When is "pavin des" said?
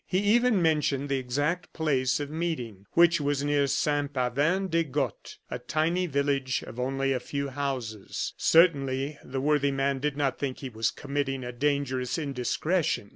4.13-4.85